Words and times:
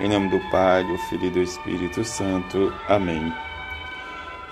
Em 0.00 0.08
nome 0.08 0.28
do 0.28 0.40
Pai, 0.50 0.82
do 0.82 0.98
Filho 0.98 1.26
e 1.26 1.30
do 1.30 1.40
Espírito 1.40 2.02
Santo. 2.02 2.74
Amém. 2.88 3.32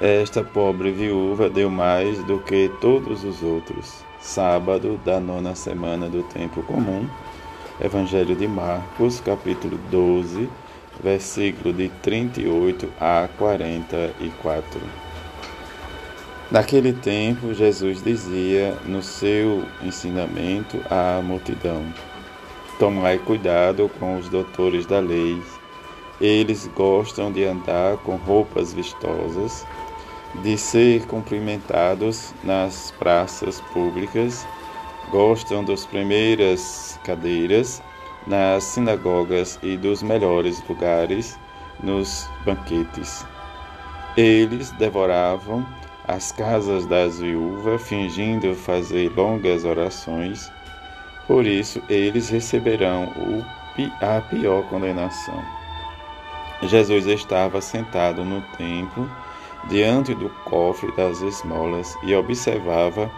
Esta 0.00 0.42
pobre 0.42 0.90
viúva 0.90 1.48
deu 1.48 1.70
mais 1.70 2.20
do 2.24 2.40
que 2.40 2.68
todos 2.80 3.22
os 3.22 3.40
outros. 3.40 4.04
Sábado 4.18 5.00
da 5.04 5.20
nona 5.20 5.54
semana 5.54 6.08
do 6.08 6.24
tempo 6.24 6.60
comum. 6.64 7.08
Evangelho 7.80 8.34
de 8.34 8.48
Marcos, 8.48 9.20
capítulo 9.20 9.78
12, 9.92 10.50
versículo 11.00 11.72
de 11.72 11.88
38 12.02 12.92
a 13.00 13.28
44. 13.38 14.80
Naquele 16.50 16.92
tempo, 16.92 17.54
Jesus 17.54 18.02
dizia 18.02 18.76
no 18.84 19.04
seu 19.04 19.64
ensinamento 19.84 20.82
à 20.90 21.22
multidão: 21.22 21.84
Tomai 22.78 23.18
cuidado 23.18 23.90
com 23.98 24.16
os 24.16 24.28
doutores 24.28 24.86
da 24.86 25.00
lei. 25.00 25.42
Eles 26.20 26.70
gostam 26.76 27.32
de 27.32 27.44
andar 27.44 27.96
com 27.98 28.14
roupas 28.14 28.72
vistosas, 28.72 29.66
de 30.44 30.56
ser 30.56 31.04
cumprimentados 31.06 32.32
nas 32.44 32.92
praças 32.92 33.60
públicas, 33.72 34.46
gostam 35.10 35.64
das 35.64 35.84
primeiras 35.86 37.00
cadeiras 37.02 37.82
nas 38.28 38.62
sinagogas 38.62 39.58
e 39.60 39.76
dos 39.76 40.00
melhores 40.00 40.62
lugares 40.68 41.36
nos 41.82 42.30
banquetes. 42.44 43.26
Eles 44.16 44.70
devoravam 44.72 45.66
as 46.06 46.30
casas 46.30 46.86
das 46.86 47.18
viúvas, 47.18 47.82
fingindo 47.82 48.54
fazer 48.54 49.10
longas 49.16 49.64
orações 49.64 50.48
por 51.28 51.46
isso, 51.46 51.82
eles 51.90 52.30
receberão 52.30 53.12
a 54.00 54.20
pior 54.22 54.62
condenação. 54.64 55.44
Jesus 56.62 57.06
estava 57.06 57.60
sentado 57.60 58.24
no 58.24 58.40
templo, 58.56 59.08
diante 59.68 60.14
do 60.14 60.30
cofre 60.46 60.90
das 60.96 61.20
esmolas, 61.20 61.94
e 62.02 62.14
observava 62.14 63.10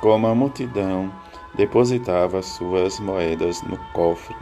como 0.00 0.26
a 0.26 0.34
multidão 0.34 1.12
depositava 1.54 2.40
suas 2.40 2.98
moedas 2.98 3.62
no 3.62 3.76
cofre. 3.92 4.34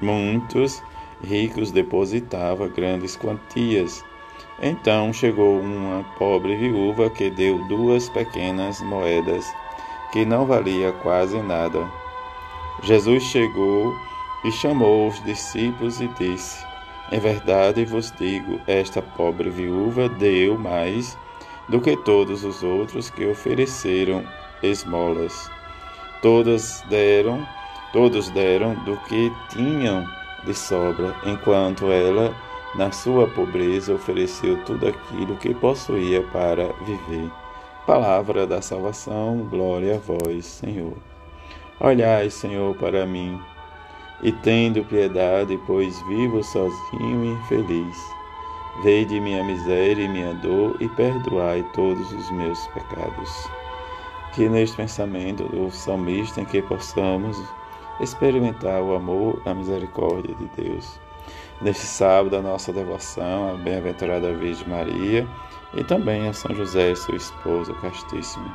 Muitos 0.00 0.82
ricos 1.22 1.70
depositavam 1.70 2.68
grandes 2.68 3.16
quantias. 3.16 4.04
Então 4.60 5.12
chegou 5.12 5.60
uma 5.60 6.04
pobre 6.18 6.56
viúva 6.56 7.08
que 7.10 7.30
deu 7.30 7.64
duas 7.68 8.08
pequenas 8.08 8.80
moedas, 8.80 9.46
que 10.12 10.24
não 10.24 10.44
valia 10.44 10.90
quase 10.92 11.38
nada. 11.38 12.03
Jesus 12.84 13.22
chegou 13.22 13.96
e 14.44 14.52
chamou 14.52 15.08
os 15.08 15.22
discípulos 15.24 16.02
e 16.02 16.08
disse: 16.18 16.62
Em 17.10 17.18
verdade 17.18 17.84
vos 17.86 18.12
digo, 18.12 18.60
esta 18.66 19.00
pobre 19.00 19.48
viúva 19.48 20.06
deu 20.06 20.58
mais 20.58 21.16
do 21.66 21.80
que 21.80 21.96
todos 21.96 22.44
os 22.44 22.62
outros 22.62 23.08
que 23.08 23.26
ofereceram 23.26 24.22
esmolas. 24.62 25.50
Todas 26.20 26.82
deram, 26.90 27.46
todos 27.90 28.28
deram 28.30 28.74
do 28.84 28.98
que 29.08 29.32
tinham 29.48 30.06
de 30.44 30.52
sobra, 30.52 31.16
enquanto 31.24 31.90
ela, 31.90 32.36
na 32.74 32.92
sua 32.92 33.26
pobreza, 33.28 33.94
ofereceu 33.94 34.62
tudo 34.64 34.88
aquilo 34.88 35.36
que 35.36 35.54
possuía 35.54 36.22
para 36.24 36.66
viver. 36.84 37.30
Palavra 37.86 38.46
da 38.46 38.60
salvação, 38.60 39.38
glória 39.50 39.96
a 39.96 39.98
vós, 39.98 40.44
Senhor. 40.44 41.13
Olhai, 41.80 42.30
Senhor, 42.30 42.76
para 42.76 43.04
mim, 43.04 43.40
e 44.22 44.30
tendo 44.30 44.84
piedade, 44.84 45.58
pois 45.66 46.00
vivo 46.02 46.42
sozinho 46.42 47.24
e 47.24 47.28
infeliz. 47.28 47.96
Vede 48.82 49.20
minha 49.20 49.42
miséria 49.44 50.04
e 50.04 50.08
minha 50.08 50.34
dor 50.34 50.76
e 50.80 50.88
perdoai 50.90 51.64
todos 51.74 52.12
os 52.12 52.30
meus 52.32 52.58
pecados. 52.68 53.50
Que 54.34 54.48
neste 54.48 54.76
pensamento 54.76 55.44
do 55.44 55.70
salmista 55.70 56.40
em 56.40 56.44
que 56.44 56.62
possamos 56.62 57.36
experimentar 58.00 58.80
o 58.80 58.94
amor, 58.94 59.40
a 59.44 59.54
misericórdia 59.54 60.34
de 60.34 60.46
Deus. 60.62 60.98
Neste 61.60 61.86
sábado, 61.86 62.36
a 62.36 62.42
nossa 62.42 62.72
devoção 62.72 63.54
à 63.54 63.56
bem-aventurada 63.56 64.34
Virgem 64.34 64.68
Maria 64.68 65.26
e 65.74 65.84
também 65.84 66.28
a 66.28 66.32
São 66.32 66.54
José, 66.54 66.94
seu 66.94 67.14
esposo 67.14 67.74
castíssimo. 67.74 68.50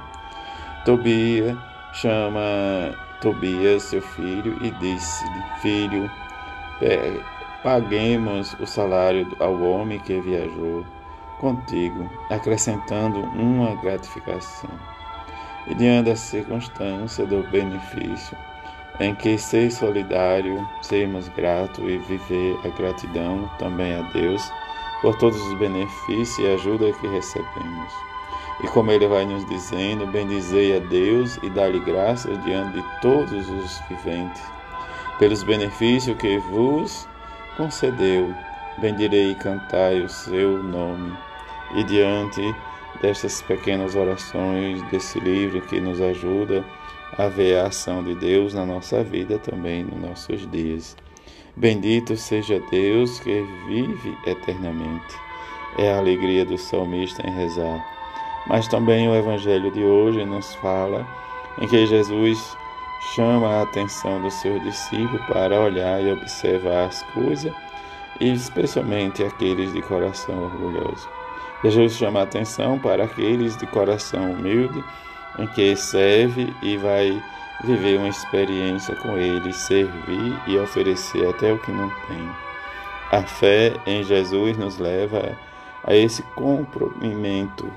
Tobia 0.86 1.58
chama 1.94 3.09
Tobias, 3.22 3.84
seu 3.84 4.02
filho, 4.02 4.58
e 4.64 4.72
disse-lhe: 4.72 5.44
Filho, 5.62 6.10
paguemos 7.64 8.56
o 8.60 8.66
salário 8.66 9.28
ao 9.40 9.60
homem 9.62 10.00
que 10.00 10.20
viajou 10.22 10.86
contigo, 11.40 12.10
acrescentando 12.30 13.20
uma 13.20 13.76
gratificação. 13.76 14.70
E 15.68 15.76
diante 15.76 16.10
da 16.10 16.16
circunstância 16.16 17.26
do 17.26 17.44
benefício, 17.50 18.38
em 19.00 19.14
que 19.16 19.38
ser 19.38 19.72
solidário, 19.72 20.68
sermos 20.82 21.28
gratos 21.30 21.84
e 21.84 21.98
viver 21.98 22.58
a 22.66 22.70
gratidão 22.70 23.50
também 23.58 23.94
a 23.94 24.02
Deus 24.14 24.42
por 25.02 25.18
todos 25.18 25.40
os 25.42 25.58
benefícios 25.58 26.40
e 26.40 26.48
ajuda 26.48 26.92
que 26.94 27.08
recebemos. 27.08 27.94
E 28.64 28.68
como 28.68 28.92
ele 28.92 29.08
vai 29.08 29.26
nos 29.26 29.46
dizendo, 29.48 30.06
bendizei 30.08 30.76
a 30.76 30.80
Deus 30.80 31.38
e 31.42 31.50
dá-lhe 31.50 31.80
graças 31.80 32.42
diante 32.44 32.80
de 32.80 33.02
todos 33.02 33.50
os 33.50 33.82
viventes, 33.90 34.42
pelos 35.18 35.44
benefícios 35.44 36.18
que 36.18 36.38
vos 36.40 37.08
concedeu. 37.56 38.34
Bendirei 38.78 39.32
e 39.32 39.36
cantai 39.36 40.02
o 40.02 40.10
seu 40.10 40.62
nome. 40.62 41.18
E 41.76 41.84
diante 41.84 42.42
destas 43.02 43.42
pequenas 43.42 43.96
orações 43.96 44.82
desse 44.90 45.20
livro 45.20 45.62
que 45.62 45.80
nos 45.80 46.02
ajuda 46.02 46.66
a 47.18 47.28
ver 47.28 47.60
a 47.60 47.68
ação 47.68 48.04
de 48.04 48.16
Deus 48.16 48.54
na 48.54 48.66
nossa 48.66 49.04
vida 49.04 49.38
também 49.38 49.84
nos 49.84 50.00
nossos 50.00 50.50
dias. 50.50 50.96
Bendito 51.56 52.16
seja 52.16 52.62
Deus 52.72 53.20
que 53.20 53.42
vive 53.68 54.18
eternamente. 54.26 55.16
É 55.78 55.92
a 55.92 55.98
alegria 55.98 56.46
do 56.46 56.58
salmista 56.58 57.26
em 57.28 57.32
rezar. 57.32 57.99
Mas 58.50 58.68
também 58.68 59.08
o 59.08 59.16
Evangelho 59.16 59.72
de 59.72 59.84
hoje 59.84 60.26
nos 60.26 60.56
fala 60.56 61.06
em 61.62 61.68
que 61.68 61.86
Jesus 61.86 62.58
chama 63.14 63.48
a 63.48 63.62
atenção 63.62 64.20
dos 64.22 64.34
seus 64.34 64.62
discípulos 64.64 65.22
para 65.28 65.62
olhar 65.62 66.04
e 66.04 66.12
observar 66.12 66.86
as 66.86 67.04
coisas, 67.14 67.54
e 68.20 68.34
especialmente 68.34 69.24
aqueles 69.24 69.72
de 69.72 69.82
coração 69.84 70.46
orgulhoso. 70.46 71.08
Jesus 71.64 71.94
chama 71.94 72.22
a 72.22 72.24
atenção 72.24 72.80
para 72.80 73.04
aqueles 73.04 73.56
de 73.56 73.68
coração 73.68 74.32
humilde, 74.32 74.84
em 75.38 75.46
que 75.48 75.76
serve 75.76 76.52
e 76.64 76.76
vai 76.78 77.22
viver 77.64 78.00
uma 78.00 78.10
experiência 78.10 78.96
com 78.96 79.16
ele, 79.16 79.54
servir 79.54 80.42
e 80.48 80.58
oferecer 80.58 81.28
até 81.30 81.54
o 81.54 81.60
que 81.60 81.72
não 81.72 81.90
tem. 82.08 82.30
A 83.12 83.22
fé 83.22 83.74
em 83.86 84.04
Jesus 84.04 84.58
nos 84.58 84.80
leva 84.80 85.38
a 85.84 85.96
esse 85.96 86.24
comprometimento 86.36 87.72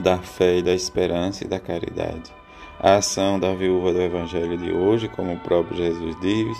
da 0.00 0.18
fé 0.18 0.58
e 0.58 0.62
da 0.62 0.74
esperança 0.74 1.44
e 1.44 1.48
da 1.48 1.60
caridade. 1.60 2.32
A 2.80 2.96
ação 2.96 3.38
da 3.38 3.52
viúva 3.52 3.92
do 3.92 4.00
Evangelho 4.00 4.56
de 4.56 4.72
hoje, 4.72 5.08
como 5.08 5.34
o 5.34 5.40
próprio 5.40 5.76
Jesus 5.76 6.16
diz, 6.20 6.56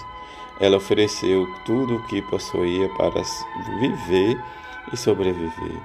ela 0.60 0.76
ofereceu 0.76 1.46
tudo 1.64 1.96
o 1.96 2.06
que 2.06 2.20
possuía 2.22 2.88
para 2.90 3.22
viver 3.80 4.38
e 4.92 4.96
sobreviver. 4.96 5.80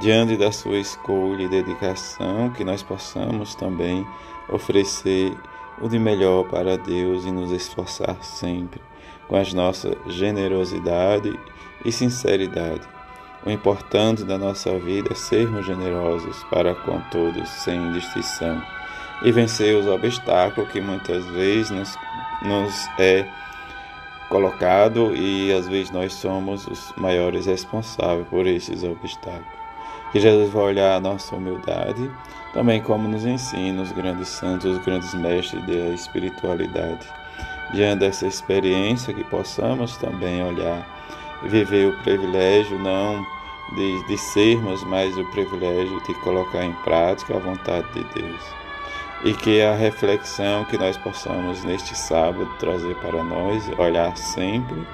Diante 0.00 0.36
da 0.36 0.50
sua 0.50 0.78
escolha 0.78 1.42
e 1.42 1.48
dedicação, 1.48 2.50
que 2.50 2.64
nós 2.64 2.82
possamos 2.82 3.54
também 3.54 4.06
oferecer 4.48 5.32
o 5.80 5.88
de 5.88 5.98
melhor 5.98 6.44
para 6.48 6.78
Deus 6.78 7.24
e 7.24 7.30
nos 7.30 7.50
esforçar 7.50 8.16
sempre 8.22 8.80
com 9.28 9.36
a 9.36 9.42
nossa 9.54 9.96
generosidade 10.06 11.38
e 11.84 11.92
sinceridade 11.92 12.95
o 13.46 13.50
importante 13.50 14.24
da 14.24 14.36
nossa 14.36 14.76
vida 14.76 15.12
é 15.12 15.14
sermos 15.14 15.64
generosos 15.64 16.42
para 16.50 16.74
com 16.74 17.00
todos, 17.12 17.48
sem 17.48 17.92
distinção, 17.92 18.60
e 19.22 19.30
vencer 19.30 19.76
os 19.76 19.86
obstáculos 19.86 20.68
que 20.72 20.80
muitas 20.80 21.24
vezes 21.26 21.70
nos, 21.70 21.96
nos 22.42 22.88
é 22.98 23.24
colocado 24.28 25.14
e 25.14 25.52
às 25.52 25.68
vezes 25.68 25.92
nós 25.92 26.12
somos 26.14 26.66
os 26.66 26.92
maiores 26.96 27.46
responsáveis 27.46 28.26
por 28.26 28.48
esses 28.48 28.82
obstáculos. 28.82 29.46
Que 30.10 30.18
Jesus 30.18 30.52
vai 30.52 30.64
olhar 30.64 30.96
a 30.96 31.00
nossa 31.00 31.36
humildade, 31.36 32.10
também 32.52 32.82
como 32.82 33.06
nos 33.06 33.24
ensina 33.24 33.80
os 33.80 33.92
grandes 33.92 34.26
santos, 34.26 34.76
os 34.76 34.84
grandes 34.84 35.14
mestres 35.14 35.64
da 35.64 35.94
espiritualidade. 35.94 37.06
Diante 37.72 38.00
dessa 38.00 38.26
experiência, 38.26 39.14
que 39.14 39.22
possamos 39.24 39.96
também 39.98 40.42
olhar 40.42 40.84
viver 41.44 41.88
o 41.88 42.02
privilégio 42.02 42.78
não 42.78 43.35
de, 43.74 44.02
de 44.04 44.18
sermos 44.18 44.84
mais 44.84 45.16
o 45.16 45.24
privilégio 45.26 46.00
de 46.02 46.14
colocar 46.20 46.64
em 46.64 46.72
prática 46.84 47.36
a 47.36 47.40
vontade 47.40 47.86
de 47.92 48.04
Deus. 48.14 48.42
E 49.24 49.32
que 49.32 49.62
a 49.62 49.74
reflexão 49.74 50.64
que 50.64 50.76
nós 50.78 50.96
possamos 50.98 51.64
neste 51.64 51.96
sábado 51.96 52.48
trazer 52.58 52.94
para 52.96 53.22
nós, 53.24 53.68
olhar 53.78 54.16
sempre 54.16 54.86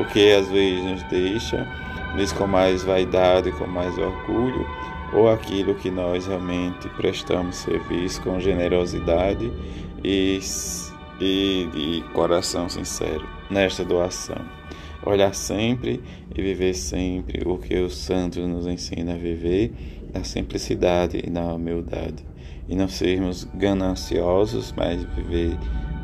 o 0.00 0.04
que 0.06 0.32
às 0.32 0.48
vezes 0.48 0.84
nos 0.84 1.02
deixa, 1.04 1.66
nos 2.14 2.32
com 2.32 2.46
mais 2.46 2.82
vaidade, 2.82 3.52
com 3.52 3.66
mais 3.66 3.96
orgulho, 3.98 4.66
ou 5.12 5.30
aquilo 5.30 5.74
que 5.74 5.90
nós 5.90 6.26
realmente 6.26 6.88
prestamos 6.90 7.56
serviço 7.56 8.20
com 8.22 8.40
generosidade 8.40 9.50
e, 10.04 10.40
e, 11.20 11.68
e 11.74 12.04
coração 12.12 12.68
sincero 12.68 13.26
nesta 13.50 13.84
doação. 13.84 14.58
Olhar 15.04 15.34
sempre 15.34 16.02
e 16.34 16.42
viver 16.42 16.74
sempre 16.74 17.42
o 17.46 17.56
que 17.58 17.76
os 17.78 17.96
santos 17.96 18.46
nos 18.46 18.66
ensinam 18.66 19.14
a 19.14 19.18
viver 19.18 19.72
na 20.12 20.24
simplicidade 20.24 21.22
e 21.24 21.30
na 21.30 21.52
humildade. 21.52 22.24
E 22.68 22.74
não 22.74 22.88
sermos 22.88 23.44
gananciosos, 23.54 24.74
mas 24.76 25.02
viver 25.14 25.56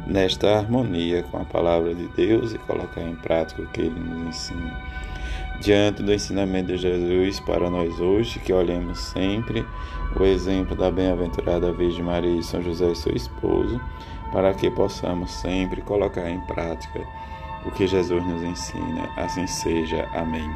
nesta 0.07 0.59
harmonia 0.59 1.23
com 1.25 1.39
a 1.39 1.45
palavra 1.45 1.95
de 1.95 2.07
Deus 2.09 2.53
e 2.53 2.59
colocar 2.59 3.03
em 3.03 3.17
prática 3.17 3.63
o 3.63 3.67
que 3.69 3.83
ele 3.83 3.99
nos 3.99 4.29
ensina. 4.29 4.83
Diante 5.61 6.03
do 6.03 6.13
ensinamento 6.13 6.69
de 6.73 6.79
Jesus 6.79 7.41
para 7.41 7.71
nós 7.71 7.99
hoje, 8.01 8.39
que 8.41 8.53
olhemos 8.53 8.99
sempre 8.99 9.65
o 10.19 10.25
exemplo 10.25 10.77
da 10.77 10.91
bem-aventurada 10.91 11.73
Virgem 11.73 12.03
Maria 12.03 12.39
e 12.39 12.43
São 12.43 12.63
José, 12.63 12.95
seu 12.95 13.15
esposo, 13.15 13.81
para 14.33 14.53
que 14.53 14.71
possamos 14.71 15.31
sempre 15.31 15.81
colocar 15.83 16.29
em 16.29 16.41
prática 16.41 17.01
o 17.65 17.71
que 17.71 17.87
Jesus 17.87 18.25
nos 18.25 18.43
ensina. 18.43 19.09
Assim 19.17 19.47
seja. 19.47 20.09
Amém. 20.13 20.51